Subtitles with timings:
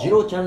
[0.00, 0.46] ジローちゃん。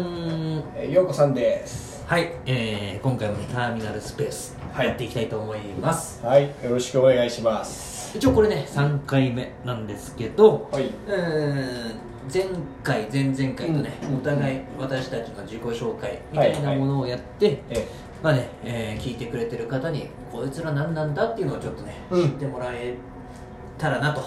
[0.76, 4.88] えーようこさんですはい、えー、今回もねターミナルスペースはい。
[4.88, 8.18] やっていきたいと思います、はいよろしくお願いします。
[8.18, 10.86] 一応これね3回目なんですけどはい。
[10.86, 11.96] うーん
[12.34, 12.46] 前
[12.84, 17.88] 回前々回とね、うんお互い私たちの自己紹介みたいなものをやって、え
[18.24, 22.22] まあね、えー聞いてくれてる方にこいつら何なんだっていうのをちょっとね、うん。
[22.24, 22.96] 知ってもらえ
[23.78, 24.22] たらなと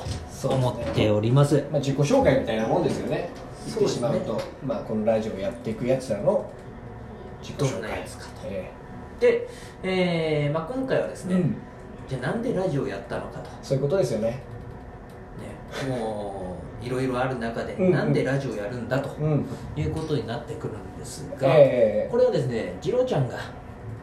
[0.49, 1.65] 思っております。
[1.73, 3.31] まあ、自己紹介みたいなもんですよね
[3.67, 6.49] 言ってしまうと、まあ、このラジオをやっていくやつらの
[7.43, 8.31] 自己紹介やつかと。
[8.45, 8.71] え
[9.21, 9.49] で、
[9.83, 11.57] えーまあ、今回はですね、えうん。
[12.09, 13.51] じゃあなんでラジオをやったのかと。
[13.63, 14.43] そういうことですよね。
[15.89, 19.47] ね、もういろいろある中で、なんでラジオやるんだとうん。
[19.77, 23.37] いうことになってくるんですが、ええこれはですね次郎ちゃんが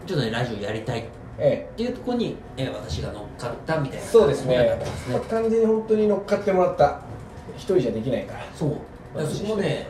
[0.06, 1.04] ちょっとねラジオやりたいっ
[1.40, 4.80] えていうところに、えー私が乗っかったみたいなえそうですね。
[5.30, 7.00] 完全に本当に乗っかってもらった。
[7.56, 8.40] 一人じゃできないから。
[8.56, 8.78] そう
[9.20, 9.88] らそこもね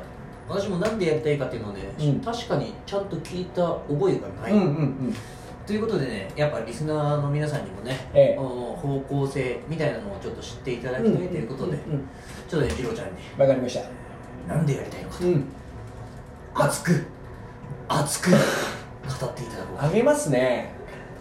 [0.48, 2.20] 私もなんでやりたいかっていうのをね、うん。
[2.20, 5.16] 確かにちゃんと聞いた覚えがない、うんうんうん。
[5.66, 8.38] ということでねやっぱリスナーの皆さんにもね、ええ。
[8.38, 12.08] 方向性みたいなのをちょっと知っていただきたいということで、うんうん
[12.50, 13.14] ちょっとね次郎ちゃんに。
[13.38, 13.80] わかりまし
[14.48, 14.54] た。
[14.54, 15.18] なんでやりたいのか。
[15.22, 15.46] うん。
[16.56, 17.06] 熱く
[17.88, 19.86] 熱く語っていただこう。
[19.86, 20.74] あげますね。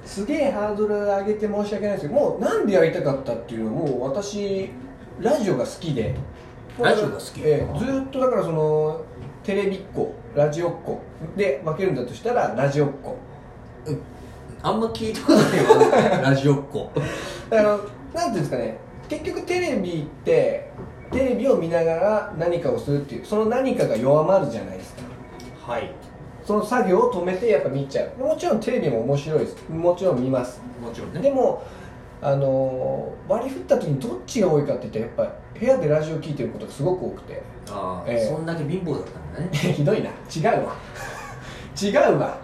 [0.04, 4.68] すげえハードル上げて申し訳ないですけどもうなんでやりたかったっていうのはもう私
[5.20, 6.16] ラジオが好きで
[6.78, 9.04] ラジオが好きええずーっとだからその
[9.42, 11.00] テレビっ子ラジオっ子
[11.36, 13.16] で分けるんだとしたらラジオっ子。
[14.64, 16.90] あんま聞いたことないわ ラジオっ子。
[17.50, 18.78] だからなんていうんですかね。
[19.08, 20.70] 結局テレビって
[21.10, 25.02] テレビを見ながら何かをするっていうその何かが弱まるじゃないですか。
[25.72, 25.90] はい。
[26.44, 28.24] その作業を止めてやっぱ見ちゃう。
[28.24, 29.56] もちろんテレビも面白いです。
[29.68, 30.62] もちろん見ます。
[30.80, 31.20] もちろんね。
[31.20, 31.62] でも
[32.22, 37.42] あのー割り振った時にどっちが多いかって言ったらやっぱ部屋でラジオ聞いてることがすごく多くて。
[37.70, 38.26] ああ、ええ。
[38.26, 39.48] そんだけ貧乏だったんだね。
[39.72, 40.10] ひどいな。
[40.10, 40.74] 違うわ。
[41.80, 42.36] 違うわ。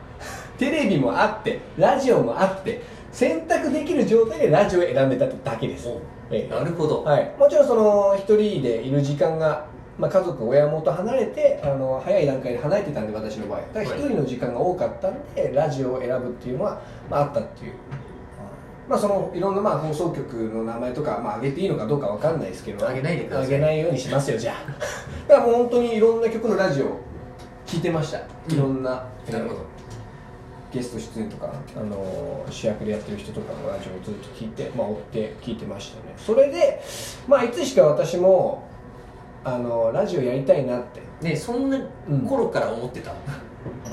[0.59, 5.89] テレビもあってラジオもあって選択できる状態でラジオを選んでただけです、
[6.31, 6.53] ええ。
[6.53, 9.67] なるほど、はい、もちろんその一人でいる時間が、
[9.97, 13.61] まあ、家族親元離れてあの早い段階で離れてたんで私の場合。
[13.73, 17.73] だから一人の時間が多かったんで、ラジオを選ぶっていうのは、まあ、あったっていう
[18.89, 23.47] まあそのいろんなまあ放送局の名前とか、まあ、上げていいのかどうかわかんないですけど上げないでください。
[23.47, 24.73] 上げないようにしますよじゃあ。
[25.29, 26.87] だからもう本当にいろんな曲のラジオ
[27.67, 28.19] 聞いてました。
[28.19, 28.23] い
[28.59, 29.61] ろんな、えーなるほど。
[30.71, 36.15] ゲスト出演とか、あの主役でやってる人とかのラジオをずっと聞いて、まあ、追って聞いてましたね。
[36.19, 36.83] それで、
[37.27, 38.65] まあ、いつしか私も
[39.45, 41.01] あのラジオやりたいなって。
[41.23, 41.79] ねそんな
[42.11, 42.21] うん。
[42.27, 43.13] 頃から思ってた、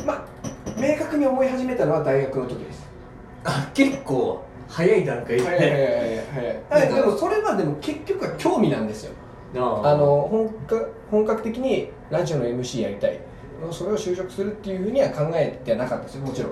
[0.06, 0.26] まあ
[0.78, 2.86] 明確に思い始めたのは大学の時です。
[3.46, 9.14] あ結構早い段階で、はいはいでもそれはでも結局は興味なんですよ。
[9.56, 9.96] ああ。
[9.96, 13.20] の本格本格的にラジオの MC やりたい。
[13.72, 16.52] それを就職するっていうふうには考えてはなかったですよもちろん。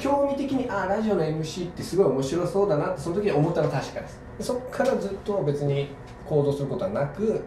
[0.00, 4.20] 興味的にあラジオの MC ってすごい面白そうだなってその時に思ったのは確かです。
[4.38, 5.88] でそこからずっと別に
[6.26, 7.42] 行動することはなく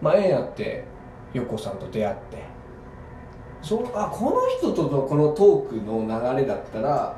[0.00, 0.84] まあ縁あって
[1.34, 2.56] 横さんと出会って。
[3.62, 6.02] そうあこの人とのこのトークの
[6.36, 7.16] 流れだったら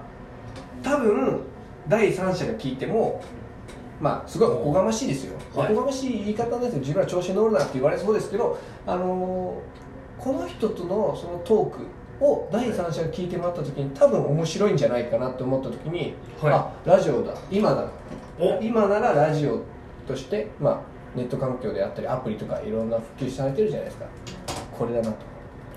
[0.83, 1.41] 多分
[1.89, 3.23] 第三者が聞いても
[4.01, 5.73] まあすごいおこがましいですよ、はい。
[5.73, 6.81] おこがましい言い方ですよ。
[6.81, 9.89] 自分は調子に乗るなって言われそうですけどあのー
[10.19, 16.53] この人とのそのトークを第三者が聞いてもらった時に多分面白いんじゃないかなと思った時に、はい。
[16.53, 17.33] あラジオだ。
[17.49, 17.89] 今だ。
[18.37, 18.61] お。
[18.61, 19.63] 今ならラジオ
[20.09, 20.81] として、まあ、
[21.15, 24.07] ネット環境であったりアプリとかいろんな普及されてるじゃないですか。
[24.77, 25.17] これだなと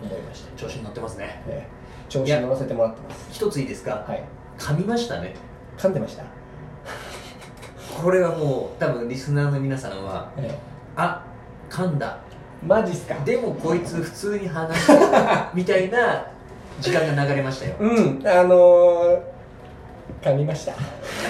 [0.01, 1.43] 思いました、調子に乗ってますね。
[1.47, 2.09] ええ。
[2.09, 3.27] 調子に乗らせてもらってます。
[3.31, 4.23] 一ついいですか、はい。
[4.57, 5.35] 噛みましたね
[5.81, 6.23] 噛んでました、
[8.03, 10.55] これはもう多分リスナーの皆さんはえ
[10.95, 11.23] あ
[11.71, 12.19] 噛んだ。
[12.63, 13.15] えマジっすか？
[13.25, 14.99] でもこいつ普通に話してる
[15.55, 16.27] みたいな
[16.79, 17.75] 時間が流れましたよ。
[17.79, 19.21] うんあのー、
[20.21, 20.73] 噛みました。
[20.73, 20.77] な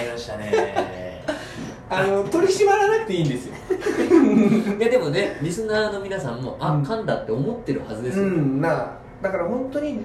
[0.04, 1.24] りましたね。
[1.90, 3.56] あの取り締まらなくていいんですよ。
[4.78, 6.84] いやでもねリスナーの皆さんもあ、うん。
[6.84, 8.92] 噛んだって思ってるはずですよ、うんな
[9.22, 10.02] だから本当に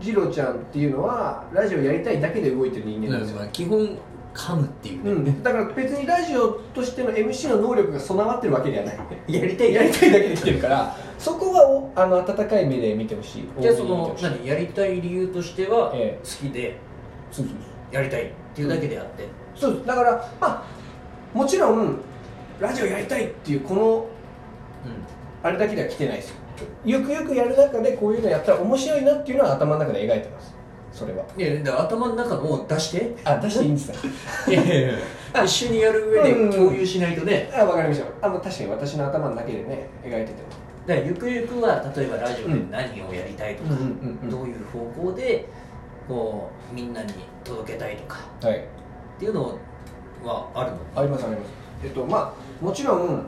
[0.00, 3.98] ジロちゃんっていうのはラジオやりたいだけで動いてる人間なんですよ、基本
[4.34, 8.98] 噛むっていうね、うん、だから別にラジオとしての MC の能力が備わってるわけではない。
[9.28, 13.48] やりたいやりたいだけで来てるからそこはおあの温かい目で見てほしい。
[13.60, 14.46] じゃあその何？
[14.46, 16.24] やりたい理由としては、ええ。
[16.24, 16.78] 好きで
[17.30, 17.54] そうそう
[17.92, 19.86] やりたいっていうだけであって、そうそう。
[19.86, 20.62] だからまあ
[21.34, 21.98] もちろん
[22.60, 24.06] ラジオやりたいっていうこの
[25.42, 26.36] あれだけでは来てないですよ
[26.84, 30.54] ゆくゆくやる中でこういうのやったら面白いなっていうのは頭の中で描いてます。
[30.92, 31.24] それは。
[31.36, 33.14] うん、いやだから頭の中のを出して。
[33.24, 33.98] あ出していいんですか？
[34.50, 34.82] いやいやい
[35.34, 35.44] や。
[35.44, 37.50] 一緒にやる上で共有しないとね。
[37.54, 38.26] あ分かりました。
[38.26, 40.48] あの確かに私の頭の中でね描いてても。
[40.86, 44.30] だからゆくゆくは例えばラジオで何をやりたいとか、うんうんうんうん。
[44.30, 45.46] どういう方向で
[46.08, 47.12] こうみんなに
[47.44, 48.58] 届けたいとかはい。
[48.58, 48.62] っ
[49.18, 49.58] ていうの
[50.24, 50.78] はあるの？
[50.96, 51.50] ありますあります。
[51.84, 53.24] えっとまあもちろん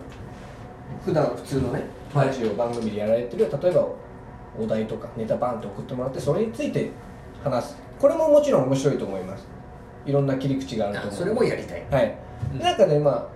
[1.05, 3.89] 普段普通のねはいラジオ番組でやられてる例えば
[4.59, 6.91] お題とかネタバンと送ってもらってそれについて
[7.43, 7.77] 話す。
[7.99, 9.47] これももちろん面白いと思います。
[10.05, 11.15] いろんな切り口があると思う。
[11.15, 11.87] あそれもやりたい。
[11.91, 12.19] はい、
[12.53, 12.59] うん。
[12.59, 13.27] なんかねまあ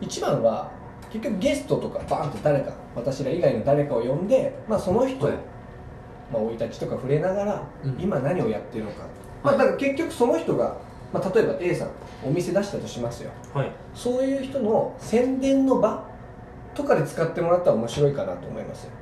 [0.00, 0.70] 一番は
[1.10, 5.34] 結局ゲストとかバーンと誰か私ら以外の誰かを呼んで、まあ、その人、はい。
[6.32, 7.96] まあ、生い立ちとか触れながら、うん。
[7.98, 9.04] 今何をやってるのか、
[9.42, 10.76] まあ、だから結局その人が、
[11.12, 11.90] まあ、例えば A さん
[12.24, 13.30] お店出したとしますよ。
[13.54, 13.72] はい。
[13.94, 16.07] そういう人の宣伝の場
[16.78, 18.92] とかで使ってもらったら面白いかなと思いますよ。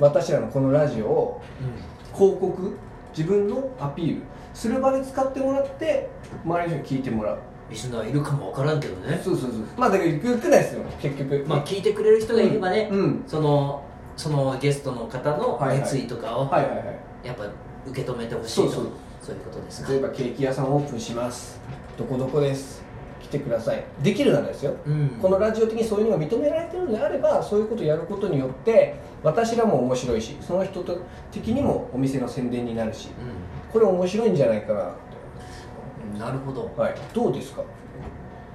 [0.00, 1.42] 私らのこのラジオを
[2.14, 2.76] 広告
[3.16, 4.22] 自分のアピール
[4.54, 6.08] する場で使ってもらって
[6.44, 7.38] 周りの人に聞いてもらう。
[7.70, 9.18] リスナーいるかもわからんけどね。
[9.24, 10.82] そうそうそうまあだから言ってないですよ。
[11.00, 11.44] 結局。
[11.46, 13.24] まあ聞いてくれる人がいればね、うん。
[13.26, 13.82] その
[14.16, 16.50] そのゲストの方の熱意とかを
[17.22, 17.44] やっぱ
[17.86, 18.72] 受け止めてほしいと。
[18.72, 18.84] そう
[19.34, 19.92] いうことですか。
[19.92, 21.60] 例えばケーキ屋さんオープンします。
[21.96, 22.82] どこどこです。
[22.82, 22.91] 来
[23.32, 23.82] てください。
[24.02, 24.76] できるならですよ。
[24.86, 25.08] うん。
[25.20, 28.94] このラジオ的にそういうのが認められてるのであればそういうことをやることによって
[29.24, 30.84] 私らも面白いしその人
[31.32, 33.08] 的にもお店の宣伝になるし
[33.72, 34.82] これ面白いんじゃないかな。
[34.84, 34.92] って
[36.14, 36.70] うんなるほど。
[36.76, 37.62] はい、どうですか？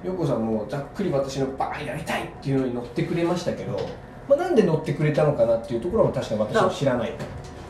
[0.04, 3.76] よこさんもざっくり私のバーンやりたいっていうのに乗ってくれましたけど、
[4.28, 7.12] まあ、なんで乗ってくれたのかなっていうところも確かに私は知らない、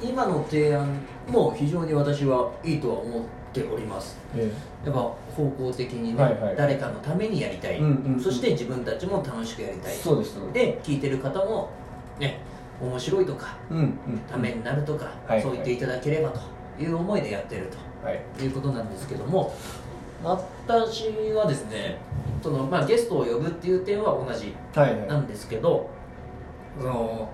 [0.03, 3.21] 今の提案も非常に私はいいとは思
[3.65, 4.17] っております。
[4.35, 4.51] え
[4.85, 6.57] やっぱ方向的にね、はいはい。
[6.57, 8.21] 誰かのためにやりたい、うんうんうん。
[8.21, 9.95] そして自分たちも楽しくやりたい。
[9.95, 11.71] そうですで聞いてる方も
[12.19, 12.41] ね
[12.81, 13.93] 面白いとかうんうん
[14.31, 16.41] ためになるとか、はいそう言っていただければと
[16.81, 17.71] いう思いでやってる
[18.05, 18.21] はい。
[18.37, 19.55] ということなんですけども
[20.23, 21.99] 私はですね
[22.43, 25.89] その、まあ、ゲストを呼ぶっていう点は同じはいはなんですけど
[26.79, 27.29] その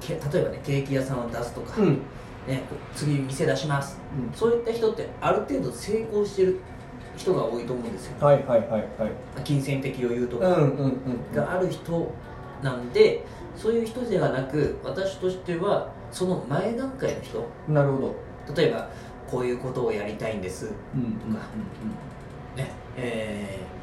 [0.00, 2.02] け例えばねケーキ屋さんを出すとか、いうん
[2.48, 2.62] ね、
[2.94, 4.00] 次店出します。
[4.34, 6.58] そういった人ってある程度成功してる
[7.16, 8.24] 人が多いと思うんですよ。
[8.24, 8.82] はいはいはいはい。
[9.44, 10.48] 金銭的余裕とか。
[10.48, 10.98] うんうんうん
[11.34, 12.10] がある人
[12.62, 13.24] なんで
[13.54, 17.44] そういう人ではなく私としてはその前段階の人。
[17.68, 18.14] なるほ
[18.48, 18.54] ど。
[18.54, 18.88] 例えば
[19.30, 20.70] こういうことをやりたいんです。
[20.94, 21.34] うんうん。
[21.34, 21.44] とか。
[22.56, 22.70] ね。
[22.96, 23.78] えー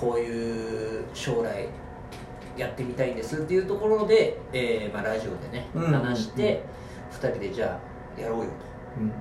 [0.00, 1.68] こういう将来
[2.56, 6.00] やってみたいんですっていうところで、えーまあ、ラジオでねうんうんうん。
[6.00, 6.64] 話して
[7.12, 7.78] 2人でじゃ
[8.18, 8.44] あやろうよ
[8.98, 9.14] うんうんと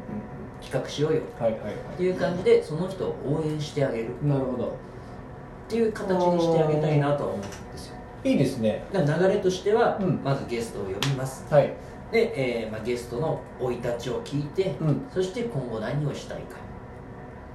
[0.62, 4.68] 企画しようよっていう感じでその人を応援してあげるいなるほど。
[4.68, 7.96] っていう形にしてあげたいなとは思うんですよ。
[8.24, 8.84] いいですね。
[8.94, 10.22] 流れとしては、うん。
[10.24, 11.46] まずゲストを呼びます。
[11.52, 11.74] はい。
[12.12, 15.02] で、えーまあ、ゲストの生い立ちを聞いて、うん。
[15.12, 16.58] そして今後何をしたいか。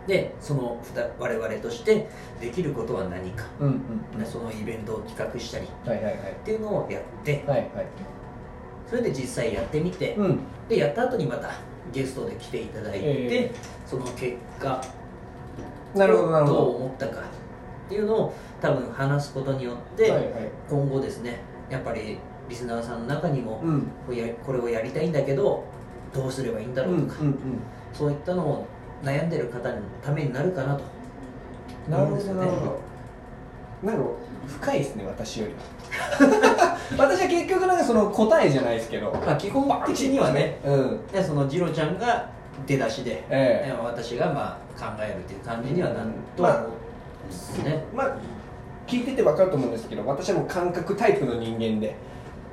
[0.07, 2.09] でそのふた我々として
[2.41, 4.27] できることは何か、うんうんうん。
[4.27, 5.67] そのイベントを企画したり。
[5.67, 6.35] っはいはいはい。
[6.45, 7.45] ていうのをやって。
[7.47, 7.71] はいはい
[8.89, 10.39] それで実際やってみて、うん。
[10.69, 11.51] でやった後にまた
[11.93, 13.55] ゲストで来ていただいて、え
[13.87, 14.81] その結果
[15.95, 16.61] なるほどなるほど。
[16.61, 20.31] うど思ったかっていうのを多分話すことによって、はいはい。
[20.69, 21.41] 今後ですね
[21.71, 22.19] やっぱり
[22.49, 23.83] リスナーさんの中にも、うん。
[24.45, 25.65] これをやりたいんだけど
[26.13, 27.37] どうすればいいんだうろうとか、んうんうん。
[27.93, 28.67] そういったのを
[29.03, 30.83] 悩んでる方のためになるかなと
[31.89, 32.81] なるほどなるほど
[33.83, 34.03] なんか
[34.47, 36.79] 深いですね私よりは。
[36.99, 40.59] 私は結局なんかその答えじゃないですけどまあ基本的にはね。
[40.65, 41.07] うん。
[41.09, 42.29] でそのジロちゃんが
[42.67, 43.75] 出だしで、ええ。
[43.83, 46.63] 私がまあ考えるっていう感じにはなるとまあ
[47.65, 48.17] ね、まあ
[48.87, 51.97] 聞いてて分かると思うんですけど私はもう感覚タイプの人間で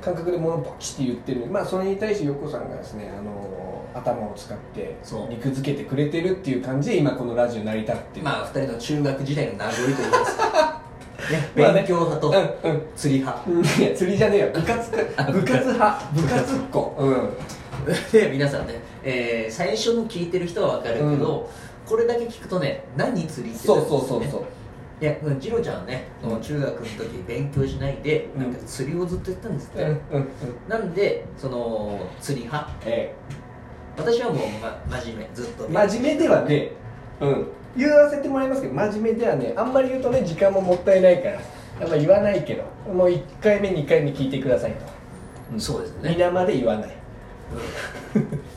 [0.01, 1.46] 感覚で物バチって言ってる。
[1.46, 4.98] まあそれに対して横さんがですねあの頭を使って
[5.30, 8.25] 肉付けてくれてるっていう感じで今このラジオ成り立ってる。
[8.25, 10.82] まあ二人の中学時代の名残といいますか、
[11.56, 12.82] 勉強派とうんうん。
[12.96, 13.50] 釣り派。
[13.50, 13.65] うん。
[13.65, 14.48] いや釣りじゃねえよ。
[14.53, 14.98] 部活部
[15.44, 15.74] 活。
[15.74, 16.12] 派。
[16.13, 16.56] 部活。
[16.56, 16.96] っ子。
[17.00, 17.30] うん。
[18.12, 21.50] で皆さんね、えー最初の聞いてる人は分かるけど、
[21.86, 24.42] これだけ聞くとね何釣りってそうそうそうそう。
[25.01, 28.44] いやうんジロちゃんはね、その中学の時勉強しないで、うん。
[28.44, 30.27] なんか釣りをずっとやってたんですって、うんうんうん。
[30.70, 32.72] なんでその釣り派？
[32.86, 33.13] え
[33.98, 35.65] 私はもう、ま、真面目ずっと。
[35.70, 36.72] え真面目ではね
[37.20, 41.39] うん言わせてもらいますけど真面目ではねあんまり言うとね時間ももったいないからや
[41.86, 42.63] っぱ言わないけど
[42.94, 44.77] もう1回目2回目聞いてくださいと、
[45.51, 46.10] うんそうですね。
[46.12, 46.89] 皆まで言わない。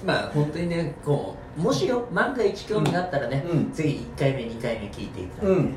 [0.06, 3.72] まあ本当にねこうもしよ万が一興味があったらね、うん。
[3.72, 5.76] ぜひ1回目2回目聞いていただいて、うんうん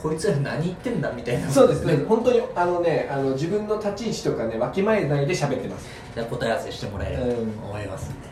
[0.00, 1.48] こいつら何言ってんだみたいな。
[1.50, 2.04] そうですね。
[2.08, 5.88] 本当にあのねあの自分の立ち位置とかねわきまえないで喋ってます。
[6.14, 7.36] じゃあ答え合わせしてもらえればとうん。
[7.64, 8.28] 思いますんで、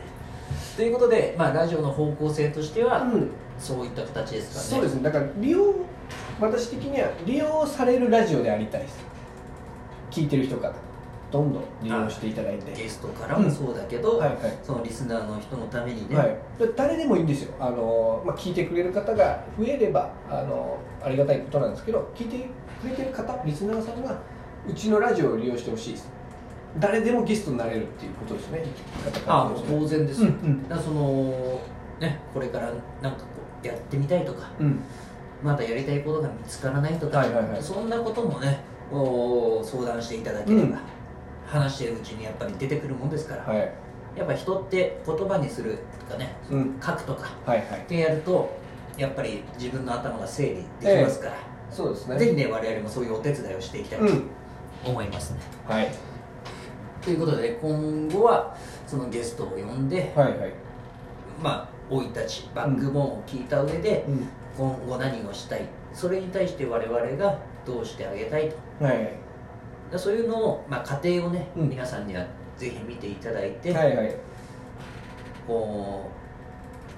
[0.77, 3.31] ということで、まあ、ラジオの方向性としては、うん。
[3.57, 4.79] そういった形ですかね。
[4.79, 5.01] そうですね。
[5.01, 5.73] だから利用
[6.39, 8.99] 私的には利用されるラジオでありたいです。
[10.11, 10.75] 聞いてる人から
[11.31, 12.79] とんど利用していただいて。
[12.79, 14.37] ゲストからもそうだけど、はいはい。
[14.61, 17.55] そのリスナーの人のためにね、はい、で誰でもいいんですよ。
[17.59, 22.47] あの、まあ、聞いてくれる方が増えればあのありがたいことなんですけど聞いて
[22.79, 24.15] くれてる方リスナーさんが
[24.69, 26.16] うちのラジオを利用してほしいです
[26.79, 28.63] 誰でもゲストになれるっていうことですね。
[29.25, 30.69] あもうからすると当然ですよ、うんうん。
[30.69, 31.61] だその
[31.99, 32.71] ねこれから
[33.01, 33.25] なんかこ
[33.63, 34.79] うやってみたいとかうん。
[35.43, 37.61] まだやりたいことが見つからないとか、はいはいはい。
[37.61, 38.59] そんなこともね
[38.91, 40.77] こう相談していただければ、うん。
[41.45, 43.71] 話してるうちにやっぱり出てくるもんですから、はい。
[44.15, 46.79] やっぱ人って言葉にするとかねうん。
[46.83, 47.79] 書くとかはいはい。
[47.81, 48.49] ってやると
[48.97, 50.55] やっぱり自分の頭が整理
[50.85, 51.33] できますから、
[51.69, 54.23] そうですねぜひね我々もそういうお手伝いをしていきたいとうん
[54.83, 55.93] 思いますね、はい
[57.07, 58.53] ということで今後は
[58.85, 60.53] そのゲストを呼んで、はいはい。
[61.41, 64.27] まあ生い立ちバックボーンを聞いた上で、うん。
[64.57, 68.83] 今後何をしたいそれに対して我々がどうしてあげたいと。
[68.83, 69.09] はい
[69.95, 71.69] そういうのを、まあ、過程をね、うん。
[71.69, 72.25] 皆さんには
[72.57, 74.13] ぜひ見ていただいて、はいはい。
[75.47, 76.11] こ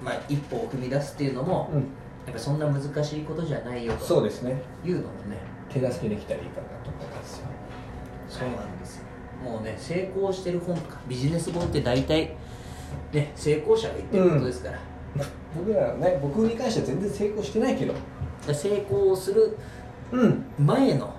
[0.02, 1.78] う、まあ、一歩を踏み出すっていうのも、うん。
[1.78, 1.84] や
[2.30, 4.04] っぱそんな難しいことじゃないよと。
[4.04, 4.60] そうですね。
[4.84, 5.38] いうのもね。
[5.68, 7.46] 手助けできたらいいかなと思いますよ。
[8.28, 9.04] そうなんですよ
[9.42, 10.98] もうね成功してる本とか。
[11.08, 12.34] ビジネス本って大体
[13.12, 14.78] ね成功者が言ってることですから,、
[15.56, 17.94] 僕らはね僕に関しては全然成功してないけど。
[18.52, 19.56] 成功する
[20.12, 20.44] うん。
[20.58, 21.12] 前の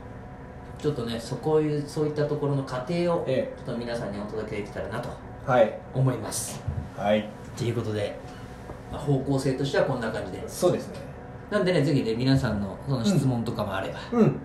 [0.79, 5.09] ちょっとねそこいうそういったところの過程をちょえっと皆さんにお届けできたらなと
[5.93, 6.61] 思います。
[6.97, 7.29] はい。
[7.55, 8.17] ということで、
[8.91, 10.43] まあ、方向性としてはこんな感じで。
[10.47, 10.99] そうですね。
[11.51, 14.39] なんでねぜひね皆さんのその質問とかもあればうん。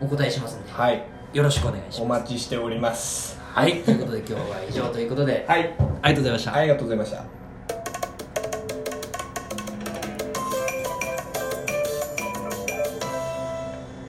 [0.00, 1.02] お答えしますんで、はい
[1.34, 2.20] よろしくお願いしおます。
[2.22, 3.38] 待ちしております。
[3.40, 3.82] はい。
[3.82, 5.44] ということで今日は以上ということで。
[5.48, 5.74] はい。
[6.00, 7.43] ありがとうございました、ありがとうございました